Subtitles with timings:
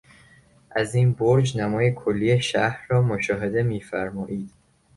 [0.71, 4.51] از این برج نمای کلی شهر را مشاهده میفرمایید.